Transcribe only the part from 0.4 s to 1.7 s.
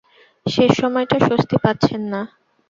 শেষ সময়টা স্বস্তি